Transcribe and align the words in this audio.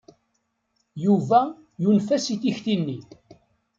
Yuba 1.03 1.39
yunef-as 1.81 2.25
i 2.33 2.35
tikti-nni. 2.41 2.99